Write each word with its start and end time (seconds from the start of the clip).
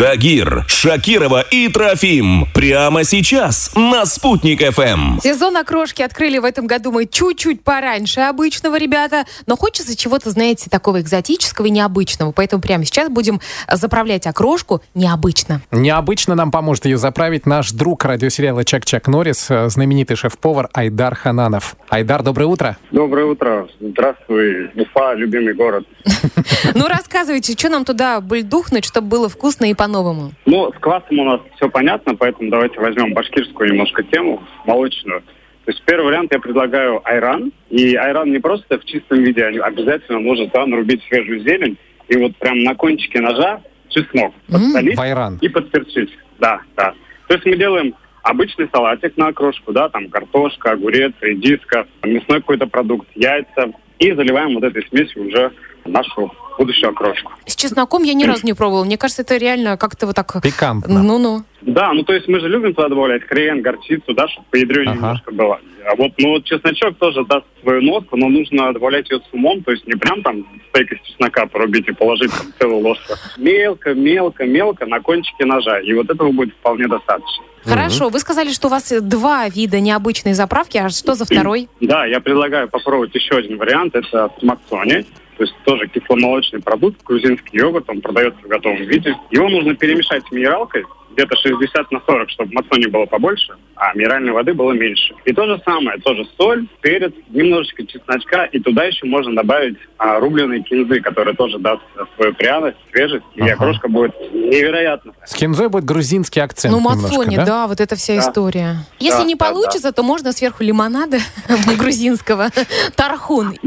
Тагир, 0.00 0.64
Шакирова 0.66 1.44
и 1.50 1.68
Трофим. 1.68 2.46
Прямо 2.54 3.04
сейчас 3.04 3.70
на 3.76 4.06
«Спутник 4.06 4.62
ФМ». 4.62 5.20
Сезон 5.20 5.58
окрошки 5.58 6.00
открыли 6.00 6.38
в 6.38 6.46
этом 6.46 6.66
году 6.66 6.90
мы 6.90 7.04
чуть-чуть 7.04 7.62
пораньше 7.62 8.20
обычного, 8.20 8.78
ребята. 8.78 9.26
Но 9.46 9.58
хочется 9.58 9.94
чего-то, 9.94 10.30
знаете, 10.30 10.70
такого 10.70 11.02
экзотического 11.02 11.66
и 11.66 11.70
необычного. 11.70 12.32
Поэтому 12.32 12.62
прямо 12.62 12.86
сейчас 12.86 13.10
будем 13.10 13.42
заправлять 13.70 14.26
окрошку 14.26 14.80
необычно. 14.94 15.60
Необычно 15.70 16.34
нам 16.34 16.50
поможет 16.50 16.86
ее 16.86 16.96
заправить 16.96 17.44
наш 17.44 17.70
друг 17.72 18.02
радиосериала 18.06 18.64
«Чак-Чак 18.64 19.06
Норрис», 19.06 19.50
э, 19.50 19.68
знаменитый 19.68 20.16
шеф-повар 20.16 20.70
Айдар 20.72 21.14
Хананов. 21.14 21.76
Айдар, 21.90 22.22
доброе 22.22 22.46
утро. 22.46 22.78
Доброе 22.90 23.26
утро. 23.26 23.68
Здравствуй, 23.78 24.70
Уфа, 24.76 25.12
любимый 25.12 25.52
город. 25.52 25.86
Ну, 26.74 26.86
рассказывайте, 26.86 27.54
что 27.54 27.68
нам 27.68 27.84
туда 27.84 28.20
бульдухнуть, 28.20 28.84
чтобы 28.84 29.08
было 29.08 29.28
вкусно 29.28 29.64
и 29.66 29.74
по-новому? 29.90 30.32
Ну, 30.46 30.72
с 30.72 30.78
квасом 30.78 31.18
у 31.18 31.24
нас 31.24 31.40
все 31.56 31.68
понятно, 31.68 32.14
поэтому 32.14 32.50
давайте 32.50 32.80
возьмем 32.80 33.12
башкирскую 33.12 33.70
немножко 33.70 34.02
тему, 34.04 34.42
молочную. 34.66 35.22
То 35.64 35.72
есть 35.72 35.82
первый 35.84 36.06
вариант 36.06 36.32
я 36.32 36.38
предлагаю 36.38 37.00
айран. 37.04 37.52
И 37.68 37.94
айран 37.94 38.30
не 38.32 38.38
просто 38.38 38.78
в 38.78 38.84
чистом 38.84 39.22
виде, 39.22 39.44
а 39.44 39.66
обязательно 39.66 40.20
нужно 40.20 40.46
туда 40.46 40.66
нарубить 40.66 41.02
свежую 41.04 41.40
зелень. 41.40 41.76
И 42.08 42.16
вот 42.16 42.36
прям 42.36 42.62
на 42.62 42.74
кончике 42.74 43.20
ножа 43.20 43.60
чеснок 43.88 44.32
подсолить 44.50 44.98
айран. 44.98 45.38
и 45.40 45.48
подперчить. 45.48 46.10
Да, 46.38 46.60
да. 46.76 46.94
То 47.28 47.34
есть 47.34 47.46
мы 47.46 47.56
делаем 47.56 47.94
обычный 48.22 48.68
салатик 48.72 49.16
на 49.16 49.28
окрошку, 49.28 49.72
да, 49.72 49.88
там 49.88 50.08
картошка, 50.08 50.72
огурец, 50.72 51.12
редиска, 51.20 51.86
мясной 52.02 52.40
какой-то 52.40 52.66
продукт, 52.66 53.08
яйца. 53.14 53.72
И 54.00 54.12
заливаем 54.12 54.54
вот 54.54 54.64
этой 54.64 54.84
смесью 54.88 55.28
уже 55.28 55.52
нашу 55.84 56.32
будущую 56.58 56.90
окрошку. 56.90 57.32
С 57.46 57.54
чесноком 57.54 58.02
я 58.02 58.14
ни 58.14 58.24
разу 58.26 58.44
не 58.44 58.54
пробовала. 58.54 58.84
Мне 58.84 58.96
кажется, 58.98 59.22
это 59.22 59.36
реально 59.36 59.76
как-то 59.76 60.06
вот 60.06 60.16
так... 60.16 60.42
Пикантно. 60.42 61.02
Ну-ну. 61.02 61.44
Да, 61.62 61.92
ну 61.92 62.02
то 62.02 62.12
есть 62.12 62.26
мы 62.28 62.40
же 62.40 62.48
любим 62.48 62.74
туда 62.74 62.88
добавлять 62.88 63.22
хрен, 63.24 63.62
горчицу, 63.62 64.14
да, 64.14 64.28
чтобы 64.28 64.46
по 64.50 64.56
ядрю 64.56 64.82
Ага. 64.82 64.92
немножко 64.94 65.32
было. 65.32 65.60
А 65.90 65.94
вот, 65.96 66.12
ну 66.18 66.30
вот 66.30 66.44
чесночок 66.44 66.96
тоже 66.98 67.24
даст 67.24 67.46
свою 67.62 67.82
нотку, 67.82 68.16
но 68.16 68.28
нужно 68.28 68.72
добавлять 68.72 69.10
ее 69.10 69.18
с 69.18 69.34
умом, 69.34 69.62
то 69.62 69.72
есть 69.72 69.86
не 69.86 69.94
прям 69.94 70.22
там 70.22 70.46
стейк 70.70 70.92
из 70.92 71.00
чеснока 71.02 71.46
порубить 71.46 71.88
и 71.88 71.92
положить 71.92 72.30
там 72.30 72.52
целую 72.58 72.80
ложку. 72.80 73.14
Мелко, 73.38 73.94
мелко, 73.94 74.44
мелко 74.44 74.86
на 74.86 75.00
кончике 75.00 75.44
ножа. 75.44 75.80
И 75.80 75.92
вот 75.94 76.10
этого 76.10 76.30
будет 76.32 76.54
вполне 76.54 76.86
достаточно. 76.86 77.44
Хорошо, 77.64 78.08
вы 78.08 78.18
сказали, 78.20 78.50
что 78.52 78.68
у 78.68 78.70
вас 78.70 78.90
два 79.02 79.48
вида 79.48 79.80
необычной 79.80 80.32
заправки, 80.32 80.78
а 80.78 80.88
что 80.88 81.14
за 81.14 81.24
второй? 81.24 81.68
Да, 81.80 82.06
я 82.06 82.20
предлагаю 82.20 82.68
попробовать 82.68 83.14
еще 83.14 83.36
один 83.36 83.58
вариант. 83.58 83.94
Это 83.94 84.30
смаксони. 84.38 85.04
То 85.36 85.44
есть 85.44 85.54
тоже 85.64 85.88
кисломолочный 85.88 86.60
продукт, 86.60 87.02
грузинский 87.02 87.56
йогурт, 87.56 87.88
он 87.88 88.02
продается 88.02 88.40
в 88.42 88.46
готовом 88.48 88.82
виде. 88.84 89.16
Его 89.30 89.48
нужно 89.48 89.74
перемешать 89.74 90.22
с 90.28 90.30
минералкой, 90.30 90.84
где-то 91.12 91.36
60 91.36 91.90
на 91.90 92.00
40, 92.06 92.30
чтобы 92.30 92.52
максони 92.54 92.86
было 92.86 93.06
побольше, 93.06 93.54
а 93.76 93.92
минеральной 93.94 94.32
воды 94.32 94.54
было 94.54 94.72
меньше. 94.72 95.14
И 95.24 95.32
то 95.32 95.46
же 95.46 95.60
самое, 95.64 95.98
тоже 96.00 96.24
соль, 96.38 96.66
перец, 96.80 97.12
немножечко 97.30 97.84
чесночка, 97.86 98.44
и 98.44 98.58
туда 98.60 98.84
еще 98.84 99.06
можно 99.06 99.34
добавить 99.34 99.76
а, 99.98 100.18
рубленые 100.20 100.62
кинзы, 100.62 101.00
которые 101.00 101.34
тоже 101.36 101.58
даст 101.58 101.82
свою 102.16 102.34
пряность, 102.34 102.76
свежесть, 102.92 103.24
и 103.34 103.40
Ага. 103.42 103.52
окрошка 103.54 103.88
будет 103.88 104.14
невероятно. 104.32 105.12
С 105.24 105.34
кинзой 105.34 105.68
будет 105.68 105.84
грузинский 105.84 106.40
акцент 106.40 106.72
Ну, 106.74 106.80
мацони, 106.80 107.36
да? 107.36 107.44
да? 107.44 107.66
вот 107.66 107.80
эта 107.80 107.96
вся 107.96 108.14
Да. 108.14 108.20
история. 108.20 108.76
Если 108.98 109.18
Да, 109.22 109.24
не 109.24 109.34
да, 109.34 109.46
получится, 109.46 109.92
то 109.92 110.02
можно 110.02 110.32
сверху 110.32 110.62
лимонада 110.62 111.18
грузинского, 111.78 112.48
тархун. 112.96 113.54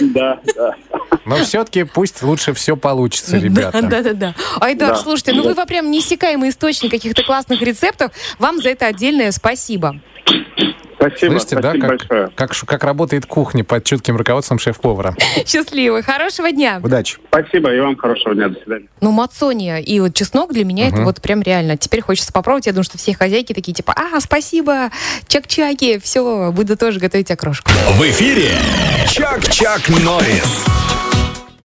Да, 0.00 0.38
да. 0.54 0.74
Но 1.24 1.36
все-таки 1.36 1.84
пусть 1.84 2.22
лучше 2.22 2.52
все 2.54 2.76
получится, 2.76 3.36
ребята. 3.38 3.82
Да, 3.82 4.02
да, 4.02 4.12
да. 4.12 4.34
Айдар, 4.60 4.90
Да. 4.90 4.96
слушайте, 4.96 5.32
ну 5.32 5.42
вы 5.42 5.54
прям 5.66 5.90
неиссякаемый 5.90 6.50
источник 6.50 6.90
каких-то 6.90 7.22
классных 7.22 7.60
рецептов. 7.62 8.12
Вам 8.38 8.60
за 8.62 8.70
это 8.70 8.86
отдельное 8.86 9.30
спасибо. 9.32 10.00
Спасибо, 10.96 11.32
Слышите, 11.32 11.56
да, 11.56 11.62
спасибо 11.70 11.86
как, 11.88 11.98
большое. 11.98 12.28
как, 12.34 12.50
как 12.66 12.84
работает 12.84 13.26
кухня 13.26 13.62
под 13.62 13.84
чутким 13.84 14.16
руководством 14.16 14.58
шеф-повара. 14.58 15.14
Счастливо, 15.46 16.00
хорошего 16.02 16.50
дня. 16.50 16.80
Удачи. 16.82 17.18
Спасибо, 17.28 17.74
и 17.74 17.78
вам 17.80 17.94
хорошего 17.96 18.34
дня, 18.34 18.48
до 18.48 18.58
свидания. 18.60 18.86
Ну, 19.02 19.10
мацония 19.10 19.78
и 19.78 20.00
вот 20.00 20.14
чеснок 20.14 20.54
для 20.54 20.64
меня 20.64 20.86
это 20.86 20.96
Мгм. 20.96 21.04
вот 21.04 21.20
прям 21.20 21.42
реально. 21.42 21.76
Теперь 21.76 22.00
хочется 22.00 22.32
попробовать. 22.32 22.64
Я 22.66 22.72
думаю, 22.72 22.84
что 22.84 22.96
все 22.96 23.14
хозяйки 23.14 23.52
такие 23.52 23.74
типа, 23.74 23.92
а, 23.94 24.18
спасибо, 24.20 24.90
чак-чаки, 25.28 25.98
все, 25.98 26.50
буду 26.52 26.74
тоже 26.78 27.00
готовить 27.00 27.30
окрошку. 27.30 27.70
В 27.98 28.00
эфире 28.08 28.52
Чак-Чак 29.06 29.86
Норрис. 29.90 30.64